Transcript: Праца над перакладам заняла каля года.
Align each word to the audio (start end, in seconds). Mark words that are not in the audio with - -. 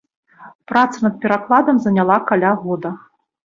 Праца 0.71 0.97
над 1.09 1.21
перакладам 1.27 1.77
заняла 1.87 2.19
каля 2.33 2.51
года. 2.67 2.97